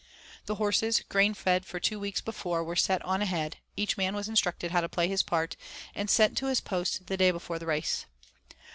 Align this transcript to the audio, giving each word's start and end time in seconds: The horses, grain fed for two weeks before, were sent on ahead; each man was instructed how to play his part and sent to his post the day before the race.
The 0.47 0.55
horses, 0.55 1.01
grain 1.07 1.35
fed 1.35 1.63
for 1.63 1.79
two 1.79 1.99
weeks 1.99 2.21
before, 2.21 2.63
were 2.63 2.75
sent 2.75 3.03
on 3.03 3.21
ahead; 3.21 3.57
each 3.77 3.97
man 3.97 4.15
was 4.15 4.27
instructed 4.27 4.71
how 4.71 4.81
to 4.81 4.89
play 4.89 5.07
his 5.07 5.21
part 5.21 5.55
and 5.93 6.09
sent 6.09 6.35
to 6.39 6.47
his 6.47 6.59
post 6.59 7.05
the 7.05 7.17
day 7.17 7.29
before 7.29 7.59
the 7.59 7.67
race. 7.67 8.07